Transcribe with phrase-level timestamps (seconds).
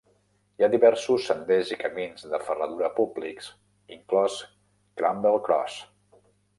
[0.53, 3.53] Hi ha diversos senders i camins de ferradura públics,
[4.01, 4.43] inclòs
[5.03, 5.83] Cramble Cross.